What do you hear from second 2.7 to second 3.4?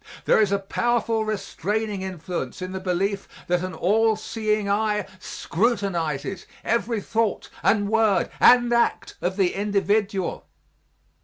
the belief